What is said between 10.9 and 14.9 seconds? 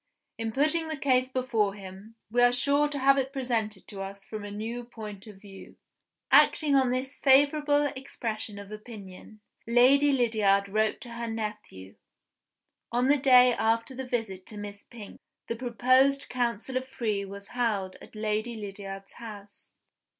to her nephew. On the day after the visit to Miss